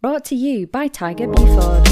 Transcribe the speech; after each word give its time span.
Brought 0.00 0.24
to 0.26 0.36
you 0.36 0.68
by 0.68 0.86
Tiger 0.86 1.26
Beeford. 1.26 1.84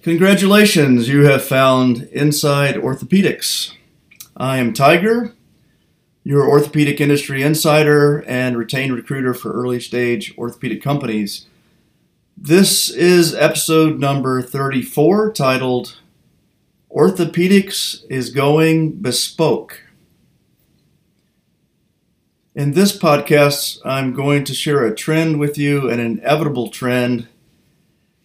Congratulations, 0.00 1.10
you 1.10 1.26
have 1.26 1.44
found 1.44 2.04
Inside 2.10 2.76
Orthopedics. 2.76 3.74
I 4.34 4.56
am 4.56 4.72
Tiger, 4.72 5.34
your 6.24 6.48
orthopedic 6.48 7.02
industry 7.02 7.42
insider 7.42 8.24
and 8.26 8.56
retained 8.56 8.94
recruiter 8.94 9.34
for 9.34 9.52
early 9.52 9.78
stage 9.78 10.32
orthopedic 10.38 10.80
companies. 10.80 11.48
This 12.34 12.88
is 12.88 13.34
episode 13.34 14.00
number 14.00 14.40
34 14.40 15.34
titled 15.34 15.98
Orthopedics 16.96 18.06
is 18.08 18.30
Going 18.30 19.02
Bespoke. 19.02 19.82
In 22.54 22.72
this 22.72 22.98
podcast, 22.98 23.80
I'm 23.84 24.14
going 24.14 24.44
to 24.44 24.54
share 24.54 24.82
a 24.86 24.94
trend 24.94 25.38
with 25.38 25.58
you, 25.58 25.90
an 25.90 26.00
inevitable 26.00 26.70
trend 26.70 27.28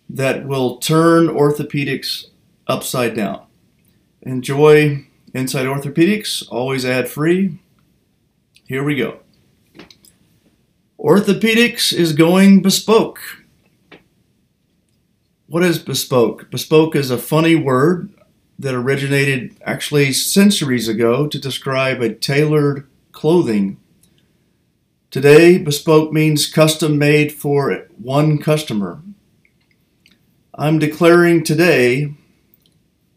that 0.10 0.48
will 0.48 0.78
turn 0.78 1.28
orthopedics 1.28 2.28
upside 2.66 3.14
down. 3.14 3.46
Enjoy 4.22 5.06
Inside 5.34 5.66
Orthopedics, 5.66 6.48
always 6.50 6.86
ad 6.86 7.10
free. 7.10 7.60
Here 8.70 8.86
we 8.86 8.96
go. 8.96 9.20
Orthopedics 10.98 11.92
is 11.92 12.14
going 12.14 12.62
bespoke. 12.62 13.20
What 15.48 15.62
is 15.62 15.78
bespoke? 15.78 16.50
Bespoke 16.50 16.96
is 16.96 17.12
a 17.12 17.18
funny 17.18 17.58
word 17.58 18.14
that 18.62 18.76
originated 18.76 19.56
actually 19.66 20.14
centuries 20.14 20.88
ago 20.88 21.28
to 21.28 21.40
describe 21.40 22.00
a 22.02 22.14
tailored 22.14 22.88
clothing. 23.12 23.78
Today, 25.10 25.58
bespoke 25.58 26.14
means 26.14 26.46
custom 26.46 26.98
made 26.98 27.32
for 27.32 27.88
one 27.98 28.38
customer. 28.38 29.02
I'm 30.54 30.78
declaring 30.78 31.44
today 31.44 32.14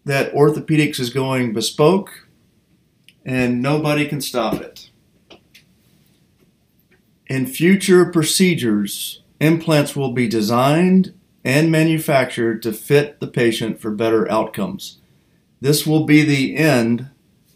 that 0.05 0.33
orthopedics 0.33 0.99
is 0.99 1.11
going 1.11 1.53
bespoke 1.53 2.27
and 3.25 3.61
nobody 3.61 4.07
can 4.07 4.21
stop 4.21 4.55
it. 4.55 4.91
In 7.27 7.47
future 7.47 8.07
procedures, 8.07 9.23
implants 9.41 9.95
will 9.95 10.13
be 10.13 10.27
designed 10.27 11.15
and 11.45 11.71
manufactured 11.71 12.63
to 12.63 12.73
fit 12.73 13.21
the 13.21 13.27
patient 13.27 13.79
for 13.81 13.91
better 13.91 14.31
outcomes. 14.31 15.01
This 15.65 15.87
will 15.87 16.05
be 16.05 16.21
the 16.21 16.59
end 16.59 17.09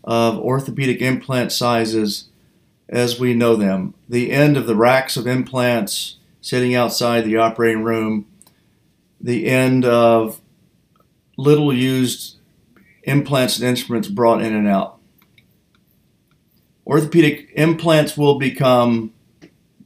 of 0.03 0.39
orthopedic 0.39 1.03
implant 1.03 1.53
sizes 1.53 2.31
as 2.89 3.21
we 3.21 3.35
know 3.35 3.55
them, 3.55 3.93
the 4.09 4.33
end 4.33 4.57
of 4.57 4.67
the 4.67 4.75
racks 4.75 5.19
of 5.19 5.27
implants 5.27 6.17
sitting 6.41 6.75
outside 6.75 7.27
the 7.27 7.37
operating 7.37 7.85
room 7.85 8.25
the 9.21 9.47
end 9.47 9.85
of 9.85 10.41
little 11.37 11.71
used 11.71 12.39
implants 13.03 13.59
and 13.59 13.69
instruments 13.69 14.09
brought 14.09 14.41
in 14.41 14.55
and 14.55 14.67
out. 14.67 14.99
Orthopedic 16.87 17.51
implants 17.57 18.17
will 18.17 18.39
become 18.39 19.13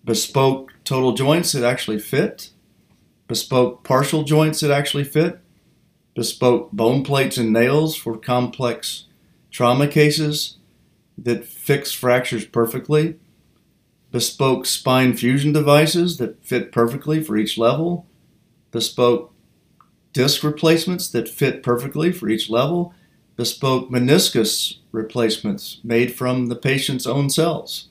bespoke 0.04 0.72
total 0.84 1.14
joints 1.14 1.50
that 1.50 1.64
actually 1.64 1.98
fit, 1.98 2.50
bespoke 3.26 3.82
partial 3.82 4.22
joints 4.22 4.60
that 4.60 4.70
actually 4.70 5.02
fit, 5.02 5.40
bespoke 6.14 6.70
bone 6.72 7.02
plates 7.02 7.36
and 7.36 7.52
nails 7.52 7.96
for 7.96 8.16
complex 8.16 9.04
trauma 9.50 9.86
cases 9.86 10.56
that 11.16 11.44
fix 11.44 11.92
fractures 11.92 12.44
perfectly, 12.44 13.16
bespoke 14.10 14.66
spine 14.66 15.14
fusion 15.14 15.52
devices 15.52 16.18
that 16.18 16.42
fit 16.44 16.72
perfectly 16.72 17.22
for 17.22 17.36
each 17.36 17.56
level 17.56 18.06
bespoke 18.72 19.32
disc 20.12 20.42
replacements 20.42 21.08
that 21.08 21.28
fit 21.28 21.62
perfectly 21.62 22.10
for 22.10 22.28
each 22.28 22.50
level, 22.50 22.92
bespoke 23.36 23.88
meniscus 23.90 24.78
replacements 24.90 25.78
made 25.84 26.12
from 26.14 26.46
the 26.46 26.56
patient's 26.56 27.06
own 27.06 27.30
cells, 27.30 27.88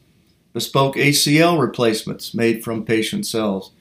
bespoke 0.54 0.96
ACL 0.96 1.60
replacements 1.60 2.34
made 2.34 2.64
from 2.64 2.84
patient 2.84 3.26
cells, 3.26 3.72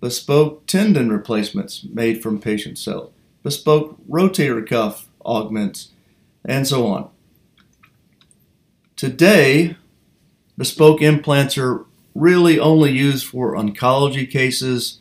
bespoke 0.00 0.66
tendon 0.66 1.10
replacements 1.10 1.84
made 1.84 2.22
from 2.22 2.40
patient 2.40 2.76
cells, 2.76 3.12
bespoke 3.42 3.98
rotator 4.08 4.66
cuff 4.66 5.08
augments, 5.24 5.90
and 6.44 6.66
so 6.66 6.86
on. 6.86 7.10
Today, 8.96 9.76
bespoke 10.56 11.02
implants 11.02 11.56
are 11.56 11.84
really 12.14 12.58
only 12.58 12.90
used 12.90 13.26
for 13.26 13.54
oncology 13.54 14.28
cases 14.28 15.00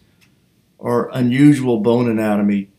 or 0.78 1.09
unusual 1.14 1.80
bone 1.80 2.09
anatomy. 2.09 2.70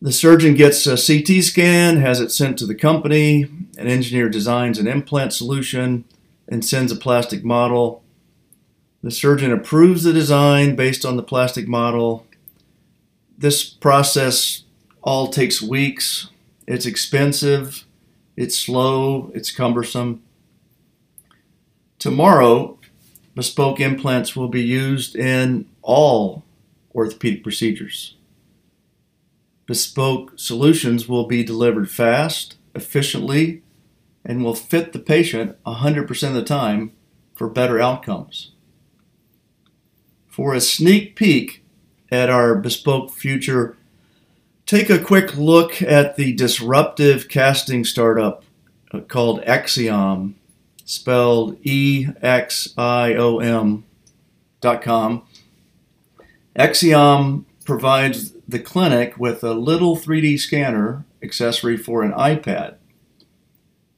The 0.00 0.12
surgeon 0.12 0.54
gets 0.54 0.86
a 0.86 0.96
CT 0.96 1.42
scan, 1.42 1.96
has 1.96 2.20
it 2.20 2.30
sent 2.30 2.58
to 2.58 2.66
the 2.66 2.74
company, 2.74 3.44
an 3.76 3.88
engineer 3.88 4.28
designs 4.28 4.78
an 4.78 4.86
implant 4.86 5.32
solution, 5.32 6.04
and 6.48 6.64
sends 6.64 6.92
a 6.92 6.96
plastic 6.96 7.44
model. 7.44 8.02
The 9.02 9.10
surgeon 9.10 9.52
approves 9.52 10.04
the 10.04 10.12
design 10.12 10.76
based 10.76 11.04
on 11.04 11.16
the 11.16 11.22
plastic 11.22 11.66
model. 11.66 12.26
This 13.38 13.62
process 13.62 14.64
all 15.00 15.28
takes 15.28 15.62
weeks. 15.62 16.28
It's 16.66 16.86
expensive, 16.86 17.84
it's 18.36 18.58
slow, 18.58 19.30
it's 19.32 19.52
cumbersome. 19.52 20.24
Tomorrow, 22.00 22.80
bespoke 23.36 23.78
implants 23.78 24.34
will 24.34 24.48
be 24.48 24.62
used 24.62 25.14
in 25.14 25.66
all 25.82 26.44
orthopedic 26.92 27.44
procedures. 27.44 28.16
Bespoke 29.66 30.32
solutions 30.34 31.08
will 31.08 31.26
be 31.26 31.44
delivered 31.44 31.88
fast, 31.88 32.56
efficiently, 32.74 33.62
and 34.24 34.42
will 34.42 34.56
fit 34.56 34.92
the 34.92 34.98
patient 34.98 35.56
100% 35.64 36.28
of 36.28 36.34
the 36.34 36.42
time 36.42 36.90
for 37.36 37.48
better 37.48 37.78
outcomes. 37.78 38.50
For 40.26 40.54
a 40.54 40.60
sneak 40.60 41.14
peek 41.14 41.57
at 42.10 42.30
our 42.30 42.54
bespoke 42.54 43.10
future, 43.10 43.76
take 44.66 44.90
a 44.90 44.98
quick 44.98 45.36
look 45.36 45.82
at 45.82 46.16
the 46.16 46.32
disruptive 46.32 47.28
casting 47.28 47.84
startup 47.84 48.44
uh, 48.92 49.00
called 49.00 49.42
Exiom, 49.44 50.36
spelled 50.84 51.58
E 51.62 52.06
X 52.22 52.74
I 52.76 53.14
O 53.14 53.38
M 53.38 53.84
dot 54.60 54.82
com. 54.82 55.24
Exiom 56.56 57.46
provides 57.64 58.32
the 58.48 58.58
clinic 58.58 59.18
with 59.18 59.44
a 59.44 59.52
little 59.52 59.96
3D 59.96 60.40
scanner 60.40 61.04
accessory 61.22 61.76
for 61.76 62.02
an 62.02 62.12
iPad. 62.12 62.76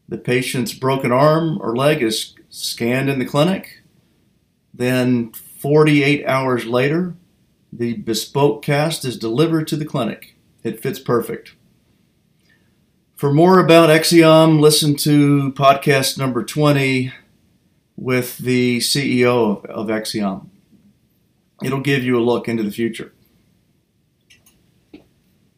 The 0.08 0.18
patient's 0.18 0.74
broken 0.74 1.12
arm 1.12 1.58
or 1.62 1.76
leg 1.76 2.02
is 2.02 2.34
scanned 2.48 3.08
in 3.08 3.20
the 3.20 3.24
clinic. 3.24 3.82
Then, 4.74 5.30
48 5.32 6.26
hours 6.26 6.66
later, 6.66 7.14
the 7.72 7.94
bespoke 7.94 8.62
cast 8.62 9.04
is 9.04 9.18
delivered 9.18 9.68
to 9.68 9.76
the 9.76 9.84
clinic. 9.84 10.36
It 10.62 10.82
fits 10.82 10.98
perfect. 10.98 11.54
For 13.16 13.32
more 13.32 13.58
about 13.58 13.90
Exiom, 13.90 14.60
listen 14.60 14.96
to 14.96 15.52
podcast 15.52 16.18
number 16.18 16.42
20 16.42 17.12
with 17.96 18.38
the 18.38 18.78
CEO 18.78 19.58
of, 19.58 19.64
of 19.66 19.90
Exiom 19.90 20.50
it'll 21.62 21.80
give 21.80 22.02
you 22.02 22.18
a 22.18 22.22
look 22.22 22.48
into 22.48 22.62
the 22.62 22.70
future. 22.70 23.12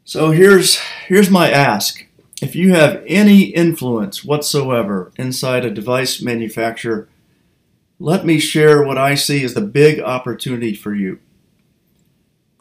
So 0.05 0.31
here's 0.31 0.79
here's 1.07 1.31
my 1.31 1.51
ask. 1.51 2.07
If 2.41 2.57
you 2.57 2.75
have 2.75 3.05
any 3.07 3.43
influence 3.43 4.25
whatsoever 4.25 5.13
inside 5.17 5.65
a 5.65 5.71
device 5.71 6.21
manufacturer, 6.21 7.09
let 8.01 8.27
me 8.27 8.41
share 8.41 8.83
what 8.83 8.99
I 8.99 9.15
see 9.15 9.45
as 9.45 9.55
the 9.55 9.61
big 9.61 10.01
opportunity 10.01 10.75
for 10.75 10.93
you. 10.93 11.21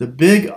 The 0.02 0.08
big 0.08 0.52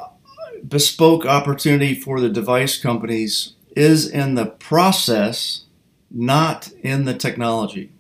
bespoke 0.67 1.27
opportunity 1.27 1.95
for 1.95 2.19
the 2.19 2.31
device 2.31 2.81
companies 2.81 3.53
is 3.77 4.09
in 4.09 4.37
the 4.37 4.47
process, 4.47 5.65
not 6.11 6.73
in 6.83 7.05
the 7.05 7.13
technology. 7.13 7.93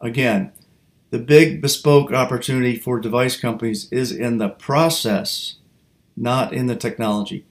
Again, 0.00 0.50
the 1.10 1.20
big 1.20 1.62
bespoke 1.62 2.12
opportunity 2.12 2.74
for 2.74 2.98
device 2.98 3.36
companies 3.36 3.86
is 3.92 4.10
in 4.10 4.38
the 4.38 4.48
process, 4.48 5.58
not 6.16 6.52
in 6.52 6.66
the 6.66 6.74
technology. 6.74 7.44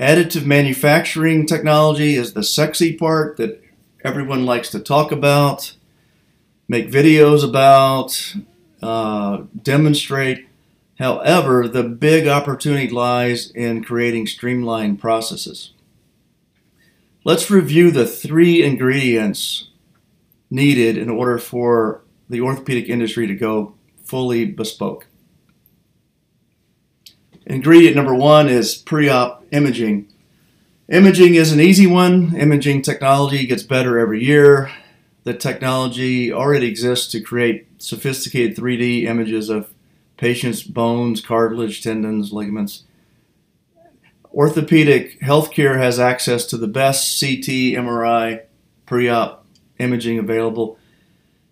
Additive 0.00 0.44
manufacturing 0.44 1.46
technology 1.46 2.16
is 2.16 2.32
the 2.32 2.42
sexy 2.42 2.92
part 2.92 3.36
that 3.36 3.62
everyone 4.02 4.44
likes 4.44 4.68
to 4.70 4.80
talk 4.80 5.12
about, 5.12 5.76
make 6.66 6.90
videos 6.90 7.48
about, 7.48 8.34
uh, 8.82 9.44
demonstrate. 9.62 10.49
However, 11.00 11.66
the 11.66 11.82
big 11.82 12.28
opportunity 12.28 12.86
lies 12.86 13.50
in 13.52 13.82
creating 13.82 14.26
streamlined 14.26 15.00
processes. 15.00 15.72
Let's 17.24 17.50
review 17.50 17.90
the 17.90 18.06
three 18.06 18.62
ingredients 18.62 19.68
needed 20.50 20.98
in 20.98 21.08
order 21.08 21.38
for 21.38 22.02
the 22.28 22.42
orthopedic 22.42 22.90
industry 22.90 23.26
to 23.26 23.34
go 23.34 23.74
fully 24.04 24.44
bespoke. 24.44 25.06
Ingredient 27.46 27.96
number 27.96 28.14
one 28.14 28.50
is 28.50 28.74
pre 28.74 29.08
op 29.08 29.42
imaging. 29.52 30.06
Imaging 30.90 31.34
is 31.34 31.50
an 31.50 31.60
easy 31.60 31.86
one. 31.86 32.36
Imaging 32.36 32.82
technology 32.82 33.46
gets 33.46 33.62
better 33.62 33.98
every 33.98 34.22
year. 34.22 34.70
The 35.24 35.32
technology 35.32 36.30
already 36.30 36.68
exists 36.68 37.10
to 37.12 37.22
create 37.22 37.68
sophisticated 37.78 38.54
3D 38.54 39.04
images 39.04 39.48
of 39.48 39.72
patients' 40.20 40.62
bones, 40.62 41.22
cartilage, 41.22 41.82
tendons, 41.82 42.30
ligaments. 42.30 42.84
Orthopedic 44.34 45.18
healthcare 45.20 45.78
has 45.78 45.98
access 45.98 46.44
to 46.44 46.58
the 46.58 46.68
best 46.68 47.18
CT, 47.18 47.74
MRI, 47.74 48.42
pre 48.84 49.08
op 49.08 49.46
imaging 49.78 50.18
available. 50.18 50.78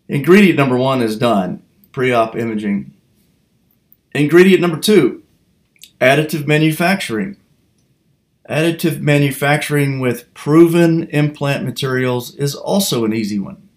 Ingredient 0.06 0.58
number 0.58 0.76
one 0.76 1.00
is 1.00 1.18
done 1.18 1.62
pre 1.92 2.12
op 2.12 2.36
imaging. 2.36 2.92
Ingredient 4.14 4.60
number 4.60 4.78
two 4.78 5.22
additive 5.98 6.46
manufacturing. 6.46 7.38
Additive 8.50 9.00
manufacturing 9.00 9.98
with 9.98 10.32
proven 10.34 11.04
implant 11.04 11.64
materials 11.64 12.34
is 12.34 12.54
also 12.54 13.06
an 13.06 13.14
easy 13.14 13.38
one. 13.38 13.67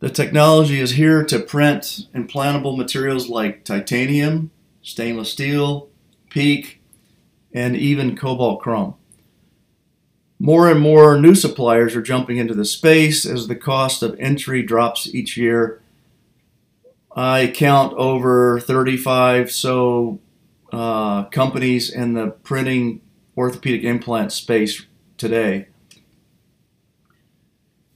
The 0.00 0.10
technology 0.10 0.78
is 0.78 0.92
here 0.92 1.24
to 1.24 1.40
print 1.40 2.06
implantable 2.14 2.76
materials 2.76 3.28
like 3.28 3.64
titanium, 3.64 4.52
stainless 4.80 5.32
steel, 5.32 5.88
PEEK, 6.30 6.80
and 7.52 7.76
even 7.76 8.16
cobalt 8.16 8.60
chrome. 8.60 8.94
More 10.38 10.70
and 10.70 10.80
more 10.80 11.20
new 11.20 11.34
suppliers 11.34 11.96
are 11.96 12.02
jumping 12.02 12.36
into 12.36 12.54
the 12.54 12.64
space 12.64 13.26
as 13.26 13.48
the 13.48 13.56
cost 13.56 14.04
of 14.04 14.16
entry 14.20 14.62
drops 14.62 15.12
each 15.12 15.36
year. 15.36 15.82
I 17.16 17.48
count 17.52 17.92
over 17.94 18.60
35 18.60 19.50
so 19.50 20.20
uh, 20.72 21.24
companies 21.24 21.90
in 21.90 22.12
the 22.12 22.28
printing 22.28 23.00
orthopedic 23.36 23.82
implant 23.82 24.30
space 24.30 24.86
today. 25.16 25.66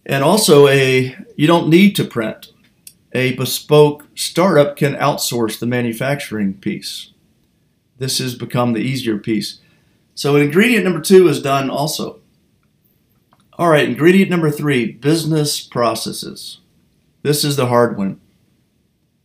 And 0.04 0.24
also, 0.24 0.68
a 0.68 1.16
you 1.36 1.46
don't 1.46 1.68
need 1.68 1.94
to 1.96 2.04
print. 2.04 2.52
A 3.12 3.34
bespoke 3.34 4.06
startup 4.14 4.76
can 4.76 4.94
outsource 4.94 5.58
the 5.58 5.66
manufacturing 5.66 6.54
piece. 6.54 7.12
This 7.98 8.18
has 8.18 8.34
become 8.34 8.72
the 8.72 8.80
easier 8.80 9.18
piece. 9.18 9.60
So, 10.14 10.36
ingredient 10.36 10.84
number 10.84 11.00
two 11.00 11.28
is 11.28 11.40
done 11.40 11.70
also. 11.70 12.20
All 13.58 13.68
right, 13.68 13.88
ingredient 13.88 14.30
number 14.30 14.50
three 14.50 14.90
business 14.90 15.60
processes. 15.60 16.58
This 17.22 17.44
is 17.44 17.56
the 17.56 17.66
hard 17.66 17.96
one. 17.96 18.20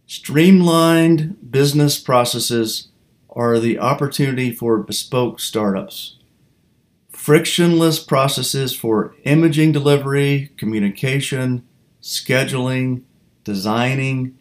Streamlined 0.06 1.52
business 1.52 2.00
processes 2.00 2.90
are 3.30 3.60
the 3.60 3.80
opportunity 3.80 4.52
for 4.52 4.78
bespoke 4.78 5.40
startups. 5.40 6.17
Frictionless 7.28 8.00
processes 8.00 8.74
for 8.74 9.14
imaging 9.26 9.74
delivery, 9.74 10.54
communication, 10.56 11.68
scheduling, 12.02 13.02
designing, 13.44 14.38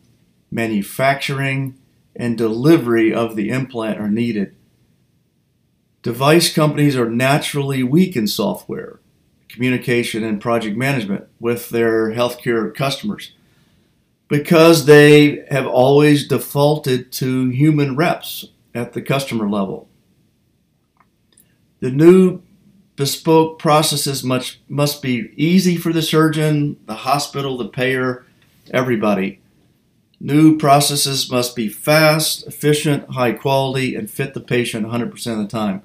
manufacturing, 0.53 1.77
and 2.15 2.39
delivery 2.39 3.13
of 3.13 3.35
the 3.35 3.51
implant 3.51 3.99
are 3.99 4.09
needed. 4.09 4.55
Device 6.03 6.55
companies 6.55 6.95
are 6.95 7.11
naturally 7.11 7.83
weak 7.83 8.15
in 8.15 8.29
software 8.29 9.01
communication 9.49 10.23
and 10.23 10.41
project 10.41 10.77
management 10.77 11.27
with 11.41 11.71
their 11.71 12.13
healthcare 12.13 12.73
customers 12.73 13.33
because 14.29 14.87
they 14.87 15.45
have 15.51 15.67
always 15.67 16.29
defaulted 16.29 17.11
to 17.11 17.49
human 17.49 17.97
reps 17.97 18.51
at 18.77 18.93
the 18.93 19.03
customer 19.03 19.51
level. 19.51 19.89
The 21.81 21.91
new 21.91 22.43
bespoke 22.97 23.59
processes 23.59 24.25
must, 24.25 24.59
must 24.69 25.03
be 25.03 25.33
easy 25.37 25.77
for 25.77 25.93
the 25.93 26.03
surgeon, 26.03 26.79
the 26.87 26.95
hospital, 26.95 27.57
the 27.57 27.69
payer, 27.69 28.25
everybody. 28.71 29.41
New 30.19 30.57
processes 30.57 31.31
must 31.31 31.55
be 31.55 31.69
fast, 31.69 32.47
efficient, 32.47 33.11
high 33.11 33.33
quality, 33.33 33.95
and 33.95 34.11
fit 34.11 34.33
the 34.33 34.41
patient 34.41 34.87
100% 34.87 35.33
of 35.33 35.39
the 35.39 35.47
time. 35.47 35.83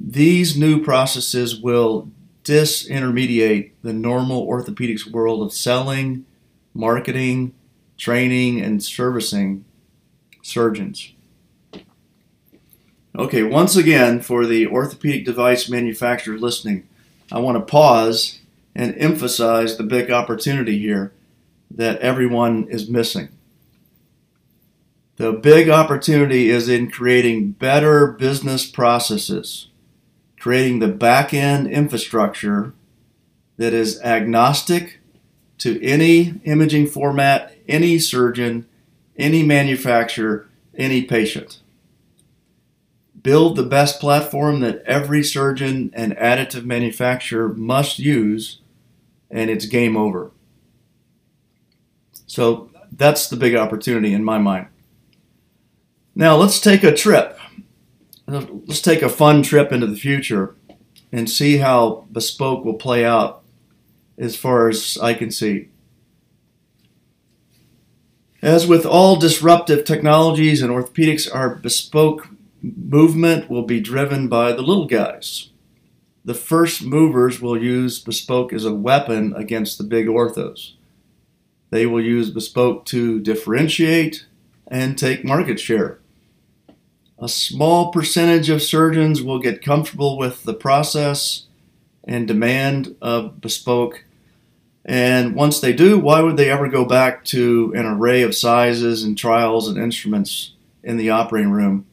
These 0.00 0.56
new 0.56 0.82
processes 0.82 1.60
will 1.60 2.08
disintermediate 2.44 3.72
the 3.82 3.92
normal 3.92 4.46
orthopedics 4.46 5.06
world 5.10 5.42
of 5.42 5.52
selling, 5.52 6.24
marketing, 6.72 7.54
training, 7.98 8.60
and 8.60 8.82
servicing 8.82 9.64
surgeons. 10.42 11.12
Okay, 13.16 13.42
once 13.42 13.76
again, 13.76 14.20
for 14.20 14.44
the 14.44 14.66
orthopedic 14.66 15.24
device 15.24 15.68
manufacturers 15.68 16.40
listening, 16.40 16.86
I 17.32 17.38
want 17.38 17.56
to 17.56 17.64
pause 17.64 18.40
and 18.74 18.94
emphasize 18.98 19.76
the 19.76 19.84
big 19.84 20.10
opportunity 20.10 20.78
here 20.78 21.12
that 21.70 21.98
everyone 22.00 22.68
is 22.68 22.90
missing. 22.90 23.28
The 25.16 25.32
big 25.32 25.70
opportunity 25.70 26.50
is 26.50 26.68
in 26.68 26.90
creating 26.90 27.52
better 27.52 28.06
business 28.06 28.66
processes 28.66 29.68
creating 30.46 30.78
the 30.78 30.86
back 30.86 31.34
end 31.34 31.66
infrastructure 31.66 32.72
that 33.56 33.72
is 33.72 34.00
agnostic 34.02 35.00
to 35.58 35.82
any 35.82 36.40
imaging 36.44 36.86
format, 36.86 37.52
any 37.66 37.98
surgeon, 37.98 38.64
any 39.16 39.42
manufacturer, 39.42 40.46
any 40.76 41.02
patient. 41.02 41.58
Build 43.26 43.56
the 43.56 43.64
best 43.64 43.98
platform 43.98 44.60
that 44.60 44.84
every 44.86 45.24
surgeon 45.24 45.90
and 45.94 46.16
additive 46.16 46.64
manufacturer 46.64 47.48
must 47.48 47.98
use, 47.98 48.60
and 49.28 49.50
it's 49.50 49.66
game 49.66 49.96
over. 49.96 50.30
So 52.28 52.70
that's 52.92 53.28
the 53.28 53.34
big 53.34 53.56
opportunity 53.56 54.14
in 54.14 54.22
my 54.22 54.38
mind. 54.38 54.68
Now 56.14 56.36
let's 56.36 56.60
take 56.60 56.84
a 56.84 56.94
trip 56.94 57.36
let's 58.28 58.80
take 58.80 59.02
a 59.02 59.08
fun 59.08 59.42
trip 59.42 59.72
into 59.72 59.88
the 59.88 59.96
future 59.96 60.54
and 61.10 61.28
see 61.28 61.56
how 61.56 62.06
bespoke 62.12 62.64
will 62.64 62.74
play 62.74 63.04
out 63.04 63.42
as 64.16 64.36
far 64.36 64.68
as 64.68 64.96
I 65.02 65.14
can 65.14 65.32
see. 65.32 65.68
As 68.40 68.68
with 68.68 68.86
all 68.86 69.16
disruptive 69.16 69.84
technologies 69.84 70.62
and 70.62 70.70
orthopedics, 70.70 71.28
our 71.34 71.54
bespoke 71.54 72.28
movement 72.76 73.50
will 73.50 73.64
be 73.64 73.80
driven 73.80 74.28
by 74.28 74.52
the 74.52 74.62
little 74.62 74.86
guys. 74.86 75.50
The 76.24 76.34
first 76.34 76.82
movers 76.82 77.40
will 77.40 77.60
use 77.60 78.00
bespoke 78.00 78.52
as 78.52 78.64
a 78.64 78.74
weapon 78.74 79.32
against 79.36 79.78
the 79.78 79.84
big 79.84 80.06
orthos. 80.06 80.72
They 81.70 81.86
will 81.86 82.02
use 82.02 82.30
bespoke 82.30 82.84
to 82.86 83.20
differentiate 83.20 84.26
and 84.66 84.98
take 84.98 85.24
market 85.24 85.60
share. 85.60 86.00
A 87.18 87.28
small 87.28 87.92
percentage 87.92 88.50
of 88.50 88.62
surgeons 88.62 89.22
will 89.22 89.38
get 89.38 89.62
comfortable 89.62 90.18
with 90.18 90.42
the 90.42 90.54
process 90.54 91.46
and 92.04 92.28
demand 92.28 92.96
of 93.00 93.40
bespoke. 93.40 94.04
And 94.84 95.34
once 95.34 95.60
they 95.60 95.72
do, 95.72 95.98
why 95.98 96.20
would 96.20 96.36
they 96.36 96.50
ever 96.50 96.68
go 96.68 96.84
back 96.84 97.24
to 97.26 97.72
an 97.76 97.86
array 97.86 98.22
of 98.22 98.34
sizes 98.34 99.02
and 99.02 99.16
trials 99.16 99.68
and 99.68 99.78
instruments 99.78 100.52
in 100.82 100.96
the 100.96 101.10
operating 101.10 101.50
room 101.50 101.86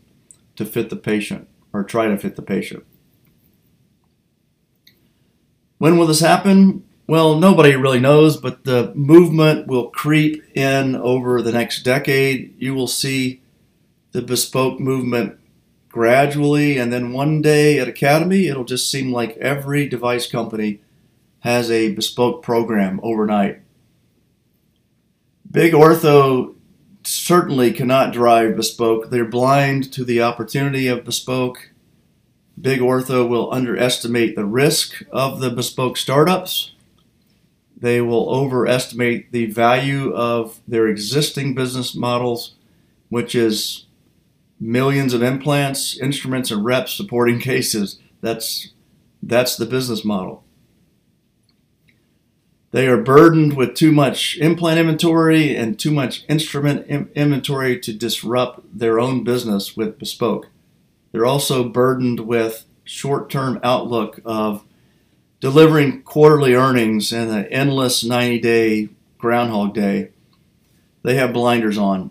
to 0.56 0.66
fit 0.66 0.90
the 0.90 0.96
patient 0.96 1.48
or 1.72 1.84
try 1.84 2.08
to 2.08 2.18
fit 2.18 2.36
the 2.36 2.42
patient? 2.42 2.86
When 5.78 5.98
will 5.98 6.08
this 6.08 6.22
happen? 6.22 6.86
Well, 7.08 7.36
nobody 7.36 7.76
really 7.76 8.00
knows, 8.00 8.38
but 8.38 8.64
the 8.64 8.94
movement 8.96 9.68
will 9.68 9.90
creep 9.90 10.42
in 10.56 10.96
over 10.96 11.42
the 11.42 11.52
next 11.52 11.84
decade. 11.84 12.56
You 12.58 12.74
will 12.74 12.88
see 12.88 13.42
the 14.14 14.22
bespoke 14.22 14.80
movement 14.80 15.38
gradually, 15.90 16.78
and 16.78 16.94
then 16.94 17.12
one 17.14 17.42
day 17.42 17.80
at 17.80 17.88
Academy, 17.88 18.48
it'll 18.48 18.64
just 18.64 18.90
seem 18.90 19.12
like 19.12 19.36
every 19.38 19.88
device 19.88 20.26
company 20.26 20.80
has 21.40 21.70
a 21.70 21.94
bespoke 21.94 22.42
program 22.42 23.00
overnight. 23.04 23.62
Big 25.52 25.74
Ortho 25.74 26.56
certainly 27.08 27.72
cannot 27.74 28.14
drive 28.14 28.56
bespoke. 28.56 29.10
They're 29.10 29.26
blind 29.26 29.92
to 29.94 30.04
the 30.04 30.22
opportunity 30.22 30.88
of 30.88 31.06
bespoke. 31.06 31.72
Big 32.60 32.80
Ortho 32.80 33.28
will 33.28 33.52
underestimate 33.52 34.36
the 34.36 34.46
risk 34.46 35.04
of 35.12 35.40
the 35.40 35.50
bespoke 35.50 35.98
startups. 35.98 36.72
They 37.76 38.00
will 38.00 38.30
overestimate 38.30 39.32
the 39.32 39.48
value 39.48 40.14
of 40.14 40.62
their 40.68 40.88
existing 40.88 41.56
business 41.56 41.96
models, 41.96 42.56
which 43.10 43.36
is 43.36 43.86
millions 44.60 45.14
of 45.14 45.22
implants, 45.22 45.98
instruments, 46.00 46.52
and 46.52 46.64
reps 46.64 46.94
supporting 46.94 47.40
cases. 47.52 48.00
That's 48.22 48.70
that's 49.22 49.56
the 49.56 49.66
business 49.66 50.06
model. 50.06 50.43
They 52.74 52.88
are 52.88 52.98
burdened 52.98 53.56
with 53.56 53.76
too 53.76 53.92
much 53.92 54.36
implant 54.40 54.80
inventory 54.80 55.56
and 55.56 55.78
too 55.78 55.92
much 55.92 56.26
instrument 56.28 56.88
Im- 56.90 57.12
inventory 57.14 57.80
to 57.80 57.94
disrupt 57.94 58.62
their 58.80 59.00
own 59.00 59.24
business 59.24 59.78
with 59.78 60.00
Bespoke. 60.00 60.48
They're 61.12 61.26
also 61.26 61.70
burdened 61.70 62.22
with 62.22 62.66
short 62.84 63.30
term 63.30 63.60
outlook 63.62 64.20
of 64.26 64.66
delivering 65.40 66.02
quarterly 66.02 66.56
earnings 66.56 67.14
and 67.14 67.30
an 67.30 67.46
endless 67.46 68.04
90 68.04 68.40
day 68.40 68.90
Groundhog 69.20 69.76
Day. 69.76 70.10
They 71.04 71.14
have 71.14 71.32
blinders 71.32 71.78
on. 71.78 72.10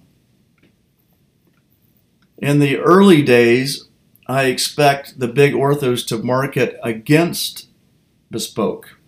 In 2.39 2.61
the 2.61 2.79
early 2.79 3.23
days, 3.23 3.89
I 4.29 4.45
expect 4.45 5.19
the 5.19 5.29
big 5.29 5.55
orthos 5.55 6.07
to 6.07 6.19
market 6.19 6.79
against 6.85 7.67
Bespoke. 8.31 9.02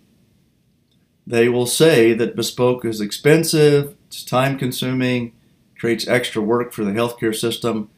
They 1.27 1.49
will 1.49 1.65
say 1.65 2.13
that 2.13 2.35
Bespoke 2.35 2.85
is 2.85 3.01
expensive, 3.01 3.95
it's 4.07 4.23
time 4.23 4.57
consuming, 4.57 5.33
creates 5.77 6.07
extra 6.07 6.41
work 6.41 6.71
for 6.71 6.83
the 6.83 6.91
healthcare 6.91 7.35
system, 7.35 7.89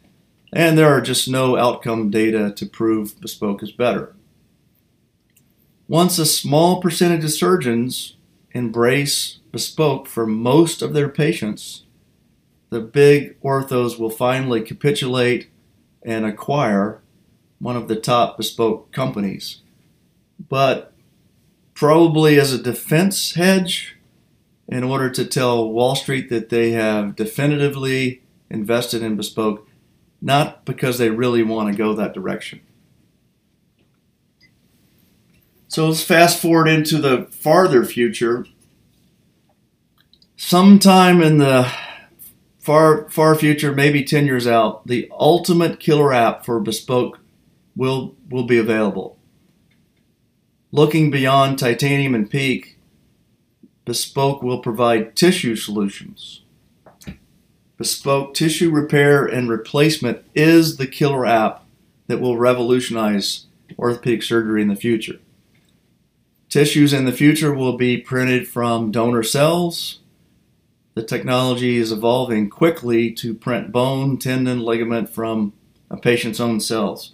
and 0.53 0.77
there 0.77 0.87
are 0.87 1.01
just 1.01 1.27
no 1.27 1.57
outcome 1.57 2.09
data 2.09 2.51
to 2.55 2.65
prove 2.65 3.19
Bespoke 3.19 3.61
is 3.61 3.71
better. 3.71 4.15
Once 5.87 6.17
a 6.17 6.25
small 6.25 6.81
percentage 6.81 7.23
of 7.23 7.31
surgeons 7.31 8.15
embrace 8.51 9.39
Bespoke 9.51 10.07
for 10.07 10.25
most 10.25 10.81
of 10.81 10.93
their 10.93 11.09
patients, 11.09 11.83
the 12.69 12.81
big 12.81 13.39
orthos 13.41 13.97
will 13.97 14.09
finally 14.09 14.61
capitulate 14.61 15.49
and 16.03 16.25
acquire 16.25 17.01
one 17.59 17.75
of 17.75 17.87
the 17.87 17.95
top 17.95 18.37
bespoke 18.37 18.91
companies. 18.91 19.61
But 20.49 20.93
probably 21.77 22.39
as 22.39 22.51
a 22.51 22.57
defense 22.57 23.35
hedge, 23.35 23.95
in 24.67 24.83
order 24.83 25.11
to 25.11 25.23
tell 25.23 25.71
Wall 25.71 25.95
Street 25.95 26.27
that 26.27 26.49
they 26.49 26.71
have 26.71 27.15
definitively 27.15 28.23
invested 28.49 29.03
in 29.03 29.15
bespoke, 29.15 29.69
not 30.19 30.65
because 30.65 30.97
they 30.97 31.11
really 31.11 31.43
want 31.43 31.71
to 31.71 31.77
go 31.77 31.93
that 31.93 32.15
direction. 32.15 32.61
So 35.67 35.87
let's 35.87 36.01
fast 36.01 36.41
forward 36.41 36.67
into 36.67 36.97
the 36.97 37.27
farther 37.29 37.85
future. 37.85 38.47
Sometime 40.35 41.21
in 41.21 41.37
the 41.37 41.71
far 42.57 43.07
far 43.11 43.35
future, 43.35 43.71
maybe 43.71 44.03
10 44.03 44.25
years 44.25 44.47
out, 44.47 44.87
the 44.87 45.07
ultimate 45.11 45.79
killer 45.79 46.11
app 46.11 46.43
for 46.43 46.59
bespoke 46.59 47.19
will 47.75 48.15
will 48.31 48.47
be 48.47 48.57
available. 48.57 49.16
Looking 50.71 51.11
beyond 51.11 51.57
titanium 51.57 52.13
and 52.13 52.29
PEEK, 52.29 52.77
bespoke 53.85 54.43
will 54.43 54.59
provide 54.59 55.15
tissue 55.15 55.55
solutions. 55.55 56.41
Bespoke 57.77 58.33
tissue 58.33 58.69
repair 58.69 59.25
and 59.25 59.49
replacement 59.49 60.25
is 60.35 60.77
the 60.77 60.87
killer 60.87 61.25
app 61.25 61.63
that 62.07 62.19
will 62.19 62.37
revolutionize 62.37 63.45
orthopedic 63.77 64.23
surgery 64.23 64.61
in 64.61 64.67
the 64.67 64.75
future. 64.75 65.19
Tissues 66.49 66.93
in 66.93 67.05
the 67.05 67.11
future 67.11 67.53
will 67.53 67.77
be 67.77 67.97
printed 67.97 68.47
from 68.47 68.91
donor 68.91 69.23
cells, 69.23 69.99
the 70.97 71.03
technology 71.03 71.77
is 71.77 71.91
evolving 71.91 72.49
quickly 72.49 73.11
to 73.11 73.35
print 73.35 73.71
bone, 73.71 74.17
tendon, 74.17 74.61
ligament 74.61 75.07
from 75.11 75.53
a 75.91 75.95
patient's 75.95 76.39
own 76.39 76.59
cells. 76.59 77.13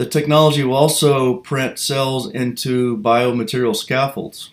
The 0.00 0.06
technology 0.06 0.64
will 0.64 0.76
also 0.76 1.34
print 1.34 1.78
cells 1.78 2.30
into 2.30 2.96
biomaterial 2.96 3.76
scaffolds. 3.76 4.48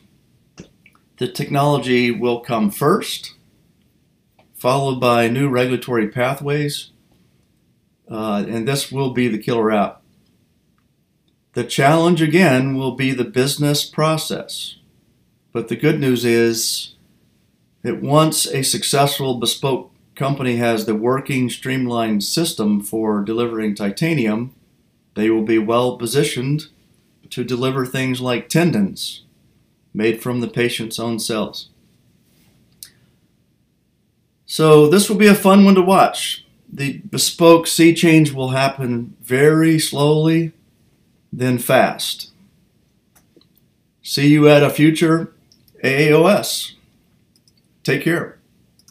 The 1.19 1.29
technology 1.29 2.11
will 2.11 2.41
come 2.41 2.69
first, 2.69 3.33
followed 4.53 4.99
by 4.99 5.29
new 5.29 5.47
regulatory 5.47 6.09
pathways, 6.09 6.91
uh, 8.11 8.43
and 8.45 8.67
this 8.67 8.91
will 8.91 9.11
be 9.11 9.29
the 9.29 9.37
killer 9.37 9.71
app. 9.71 10.01
The 11.53 11.63
challenge 11.63 12.21
again 12.21 12.75
will 12.75 12.95
be 12.97 13.13
the 13.13 13.23
business 13.23 13.85
process. 13.85 14.75
But 15.53 15.69
the 15.69 15.77
good 15.77 16.01
news 16.01 16.25
is 16.25 16.95
that 17.83 18.01
once 18.01 18.45
a 18.47 18.63
successful 18.63 19.35
bespoke 19.35 19.93
company 20.13 20.57
has 20.57 20.85
the 20.85 20.95
working 20.95 21.49
streamlined 21.49 22.25
system 22.25 22.81
for 22.81 23.23
delivering 23.23 23.75
titanium, 23.75 24.53
they 25.17 25.29
will 25.29 25.43
be 25.43 25.57
well 25.57 25.97
positioned 25.97 26.67
to 27.31 27.43
deliver 27.43 27.85
things 27.85 28.21
like 28.21 28.47
tendons 28.47 29.23
made 29.93 30.21
from 30.21 30.39
the 30.39 30.47
patient's 30.47 30.99
own 30.99 31.19
cells. 31.19 31.69
So, 34.45 34.87
this 34.87 35.09
will 35.09 35.17
be 35.17 35.27
a 35.27 35.35
fun 35.35 35.65
one 35.65 35.75
to 35.75 35.81
watch. 35.81 36.45
The 36.71 36.99
bespoke 36.99 37.67
sea 37.67 37.93
change 37.93 38.31
will 38.31 38.49
happen 38.49 39.17
very 39.21 39.79
slowly, 39.79 40.53
then 41.33 41.57
fast. 41.57 42.31
See 44.01 44.27
you 44.27 44.47
at 44.47 44.63
a 44.63 44.69
future 44.69 45.33
AAOS. 45.83 46.73
Take 47.83 48.03
care. 48.03 48.36